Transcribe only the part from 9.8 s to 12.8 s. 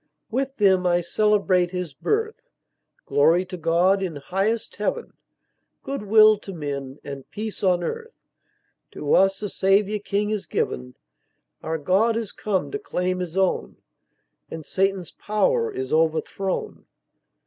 king is given; Our God is come to